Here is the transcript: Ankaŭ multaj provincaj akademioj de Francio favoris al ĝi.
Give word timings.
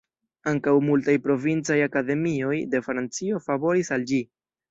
Ankaŭ 0.51 0.71
multaj 0.85 1.13
provincaj 1.25 1.77
akademioj 1.87 2.55
de 2.73 2.81
Francio 2.87 3.45
favoris 3.49 3.93
al 3.99 4.09
ĝi. 4.13 4.19